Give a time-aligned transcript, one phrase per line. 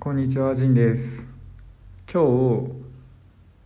[0.00, 1.28] こんにちは、ジンです。
[2.10, 2.70] 今日、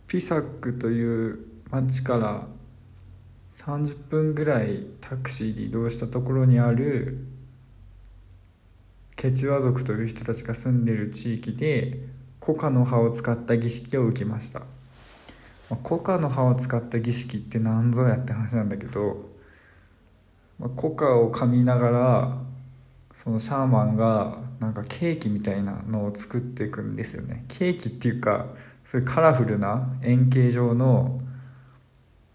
[0.07, 2.47] ピサックという町から
[3.51, 7.19] 30分ぐらいタクシーで移動したところにある
[9.15, 11.99] ケチュア族という人たちが住んでいる地域で
[12.39, 14.63] コカの葉を使った儀式を受けました。
[15.83, 19.29] コカの葉を使った儀式って何ぞやって話なんだけど、
[20.57, 22.37] まあコカを噛みながら
[23.13, 27.45] そのシャーマンがなんかケーキみたいなのを作っていくんですよね。
[27.47, 28.47] ケーキっていうか
[28.83, 31.19] そういうカラフルな円形状の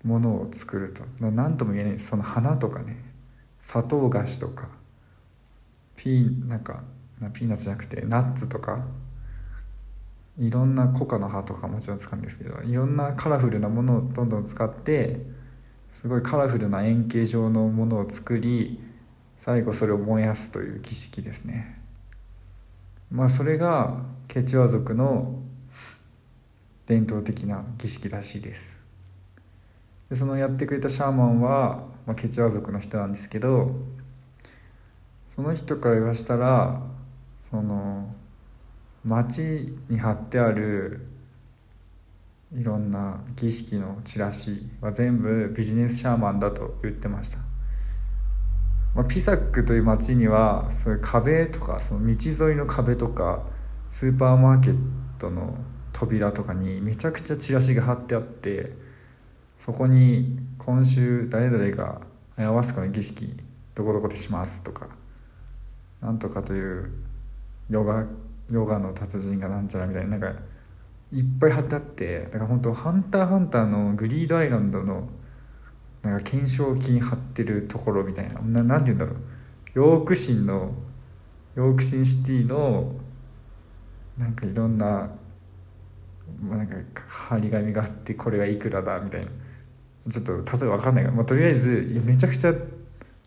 [0.05, 1.03] ものを作ると。
[1.21, 2.97] 何とも言えないその花とかね。
[3.61, 4.69] 砂糖菓子とか。
[5.97, 6.83] ピーなんか
[7.21, 8.87] なピーナッツじゃなくてナッツとか。
[10.39, 15.21] いろんなコカの葉とかもちろん使うんですけどいろんなカラフルなものをどんどん使って
[15.91, 18.81] すごいカラフルな円形状のものを作り
[19.37, 21.78] 最後それを燃やすという儀式ですね。
[23.11, 25.43] まあそれがケチュア族の
[26.87, 28.83] 伝統的な儀式らしいです。
[30.09, 33.73] でそのやってくれたシャーマンは、まあ、ケチュア族の人なんですけど
[35.27, 36.81] その人から言わしたら
[37.37, 38.15] その
[39.05, 39.41] 町
[39.89, 41.07] に貼ってある
[42.55, 47.48] いろんな儀式のチラシは全部ビジネスシャーマンだと言ってました。
[48.95, 53.45] まあ、ピサックという街にはそういう壁とかその道沿いの壁とか
[53.87, 54.79] スーパーマーケッ
[55.19, 55.57] トの
[55.93, 58.73] 扉とかにめちゃくちゃチラシが貼ってあって
[59.57, 62.01] そこに今週誰々が
[62.37, 63.37] アヤワスカの儀式
[63.75, 64.89] どこどこでしますとか
[66.01, 66.93] なんとかという
[67.69, 68.05] ヨガ
[68.51, 70.41] ヨガの達人がなんちゃらみたいななんか
[71.13, 75.09] いっぱい貼ってあってだから本当ハンターハンターのグリードアイランドの
[76.03, 78.41] なんか懸賞金貼ってるところみたいな。
[78.41, 79.17] ななんて言うんだろう。
[79.75, 80.73] ヨークシンの
[81.55, 82.95] ヨークシンシティの
[84.17, 85.11] なんかいろんな,、
[86.41, 86.77] まあ、なんか
[87.29, 89.31] 張り紙があってこれがいくらだみたいな。
[90.11, 92.55] ちょっと例えば分かんないが、まあ、とりあえずめちゃくちゃ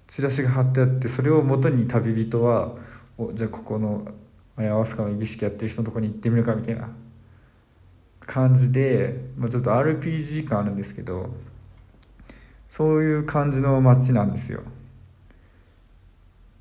[0.07, 2.75] チラシが貼ってあってそれをもとに旅人は
[3.19, 4.07] おじゃあここの
[4.55, 6.89] アヤワスカの儀式やってる人のとこに行ってみるかみたいな。
[8.21, 11.31] 感じで、まあ、ちょっと RPG 感あるんですけど
[12.71, 14.61] そういう感じの街なんですよ。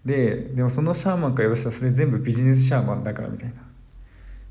[0.05, 3.55] ででもそのシャーマンから言わせたらそれ全部ビジネスシャーマンだからみたいな。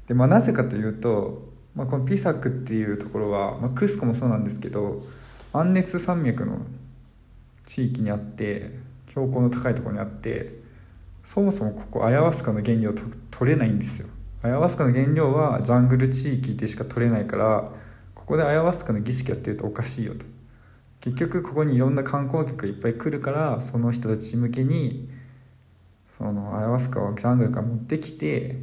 [0.07, 5.03] でまあなぜかというと、まあ、このピサクっていうところは、まあ、クスコもそうなんですけど
[5.51, 6.61] アンネス山脈の
[7.63, 8.71] 地域にあって
[9.09, 10.61] 標高の高いところにあって
[11.23, 14.07] そもそもここアヤワスカの原料と取れないんですよ。
[14.43, 17.69] アヤワスカの原料はジャングル地域でしか取れないから
[18.15, 20.38] ここでアヤワスカの儀式やってるとおかしいよと。
[21.01, 25.09] 結局ここにいろんな観光客いっぱい来るからその人たち向けに
[26.07, 28.59] そのアヤワスカをジャングルから持ってきて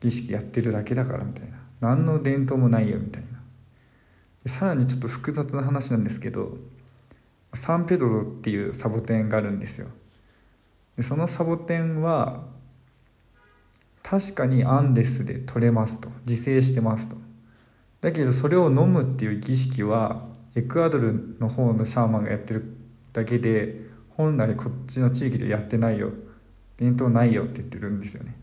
[0.00, 1.58] 儀式やってるだけだからみたいな。
[1.80, 3.28] 何の伝統もないよみたいな。
[4.46, 6.56] さらにちょっと複雑な話なんですけど
[7.54, 9.88] サンペドロっていうサボテンがあるんですよ。
[10.96, 12.44] でそのサボテンは
[14.02, 16.10] 確かにアンデスで取れますと。
[16.26, 17.16] 自生してますと。
[18.00, 22.76] だけどそれを飲むっていう儀式はエクアドルの方のシャーマンがやってる
[23.12, 23.80] だけで
[24.10, 26.12] 本来こっちの地域でやってないよ。
[26.76, 28.36] 伝統ないよって言ってるんですよね。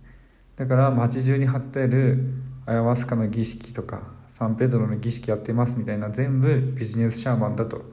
[0.55, 2.33] だから街中に貼ってある
[2.65, 7.83] アヤワスカの儀式とかサンペドロの儀式やってますみたいな全部ビジネスシャーマンだと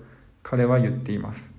[0.42, 1.50] 彼は言っています。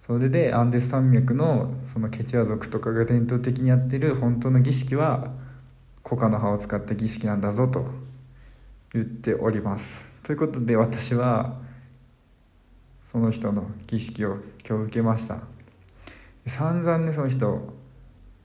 [0.00, 5.32] それでアンデス山脈のそのケチュア族とかが伝統的にやってる本当の儀式は
[6.02, 7.86] コカの葉を使った儀式なんだぞと
[8.94, 10.14] 言っております。
[10.22, 11.60] ということで私は
[13.08, 14.36] その人の儀式を
[14.68, 15.38] 今日受けました。
[16.44, 17.72] 散々ねその人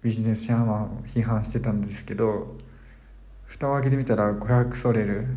[0.01, 2.56] ビジネスシャーマンを批判してたんですけど
[3.44, 5.28] 蓋を開けてみたら500ソレル。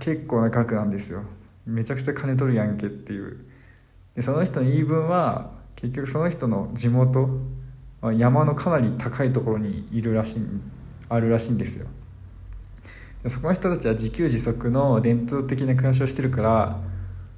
[0.00, 1.22] 結構な額なんですよ。
[1.66, 3.44] めちゃくちゃ金取るやんけっていう。
[4.14, 7.28] でその人の言い分は結局その人の地元
[8.16, 10.46] 山のかなり高いところにいるらしい
[11.10, 11.86] あるらしいんですよ。
[13.22, 16.80] でそこの人たちは自給自足の伝統的な暮らしをしてるから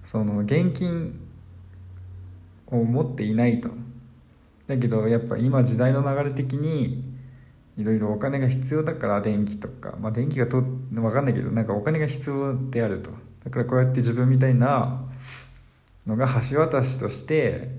[0.03, 1.21] その現金
[2.67, 3.71] を持っていないと。
[4.67, 7.05] だけどやっぱ今時代の流れ的に
[7.77, 13.11] いろいろお金が必要だから電気とかまあ電気がと分かんないけどなんかお金が必要であると。
[13.45, 15.03] だからこうやって自分みたいな
[16.07, 17.71] のが橋渡しとして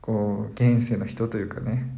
[0.00, 1.90] こう現世の人というかね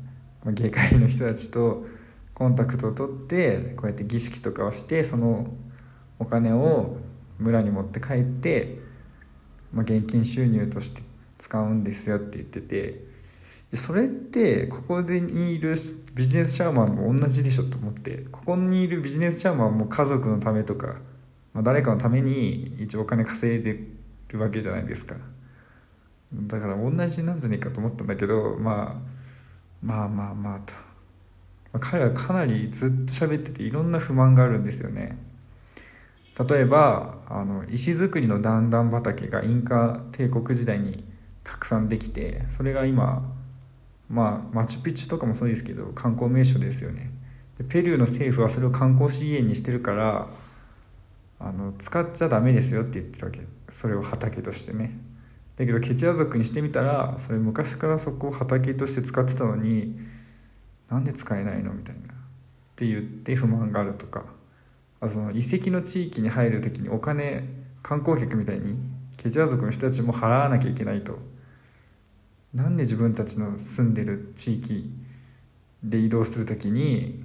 [0.44, 1.87] 外界の人たちと
[2.35, 5.47] コンタクトを取ってこうやって儀式とかをしてその
[6.19, 6.97] お金を
[7.38, 8.79] 村に持って帰って、
[9.73, 11.03] まあ、現金収入として
[11.39, 13.11] 使うんですよって言ってて
[13.75, 15.77] それってここでにいる
[16.15, 20.97] ビジネスシャーマンも同じでしょと思ってここにいるビジネスシャーマンも家族のためとか、
[21.55, 23.79] まあ、誰かのために一応お金稼いで
[24.29, 25.17] るわけじゃないですか。
[26.33, 29.11] だから同じなんじゃねえかと思ったんだけど、まあ、
[29.83, 30.81] まあまあまあと、ま
[31.75, 35.19] あ、彼はかなりずっと喋ってていろんな不満があるんですよね。
[36.49, 41.05] 例えばあの石造りの段々畑がインカ帝国時代に
[41.45, 43.23] たくさんできてそれが今
[44.09, 47.11] まあマチュピチュとかもそうですけど観光名所ですよね。
[47.59, 50.29] でペルーの政府はそれを観光資源にしてるから
[51.39, 53.41] あの使っちゃダメですよって言ってるわけ。
[53.69, 54.99] それを畑としてね。
[55.57, 59.99] だけどケチア族にしてみたらそれ昔からそこを畑として使ってたのに
[60.89, 62.01] なんで使えないのみたいな。
[62.01, 62.05] っ
[62.77, 64.40] て言って不満があるとか。
[65.00, 67.44] あその遺跡の地域に入る時にお金
[67.82, 68.76] 観光客みたいに
[69.17, 71.19] ケチア族の人たちも払わなきゃいけないと。
[72.55, 74.91] なんで自分たちの住んでる地域
[75.85, 77.25] で移動する時に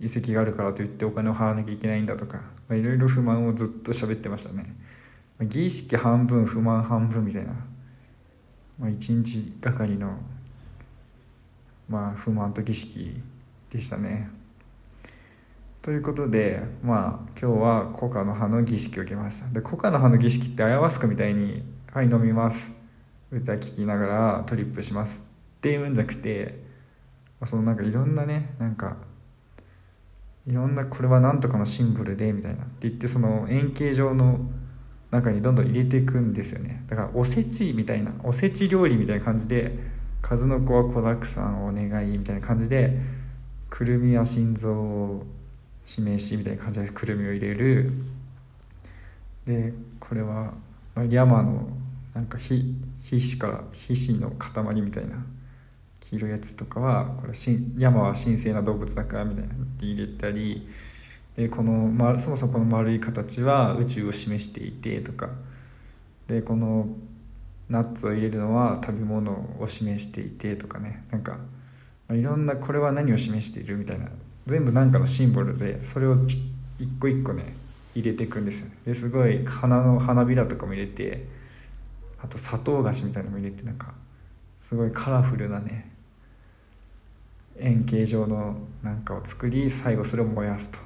[0.00, 4.74] 遺跡があるからといってお金を払わなきゃいけないんだとかいろいろ不満をずっと喋ってましたね。
[5.40, 7.52] 儀式半分不満半分みたいな、
[8.78, 10.18] まあ、一日がかりの、
[11.88, 13.22] まあ、不満と儀式
[13.70, 14.30] でしたね。
[15.86, 19.48] ということでまあ今日はコカの葉の儀式を受けました。
[19.50, 21.62] でコカの葉の儀式ってアヤワスクみたいに
[21.94, 22.72] 「はい飲みます」
[23.30, 25.24] 歌聴きながらトリップします。
[25.58, 26.60] っていうんじゃなくて
[27.44, 28.96] そのなんかいろんなねなんか
[30.44, 34.40] いろんなこれは何とかのシンボルでみたいなって言ってその円形状の
[35.12, 36.82] 中にどんどん入れていくんですよね。
[36.88, 39.78] だからおせちみたいなおせち料理みたいな感じで
[40.20, 42.98] 数の子は子だくさんお願いみたいな感じで
[43.70, 45.45] くるみや心臓
[45.86, 47.92] 示しみたいな感じでくるみを入れる。
[49.46, 50.52] でこれは
[51.08, 51.68] 山の
[52.12, 55.24] なんか皮皮脂から皮脂の塊みたいな
[56.00, 57.32] 黄色いやつとかはこれ
[57.78, 60.68] 山は神聖な動物だからみたいなって入れたり
[61.36, 65.30] でこの、ま、そもそもこの丸い形は宇宙を示していてとか。
[66.26, 66.88] でこの
[67.68, 71.04] ナッツを入れるのは食べ物を示していてとかね。
[71.10, 71.38] なんか、
[72.08, 73.76] まあ、いろんなこれは何を示している？
[73.76, 74.08] みたいな
[74.46, 76.14] 全部何かのシンボルでそれを
[76.78, 77.54] 一個一個ね
[77.94, 78.76] 入れていくんですよね。
[78.84, 81.26] ですごい花の花びらとかも入れて
[82.22, 83.94] あと砂糖菓子みたいなのも入れてなんか
[84.58, 85.92] すごいカラフルなね
[87.58, 90.78] 円形状のなんかを作り最後それを燃やすと、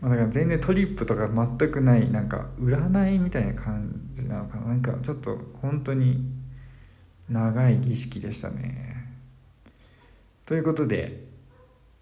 [0.00, 4.66] まあ、だから全然トリップとか全くないなんか占いみたいな感じなのかな。
[4.66, 6.22] なんかちょっと本当に
[7.28, 9.14] 長い儀式でしたね。
[10.46, 11.27] ということで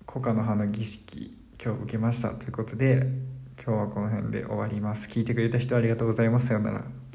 [0.06, 3.08] コカの花儀式今日受けましたということで
[3.62, 5.08] 今日はこの辺で終わります。
[5.08, 6.46] 聞いてくれた人ありがとうございます。
[6.46, 7.05] さようなら。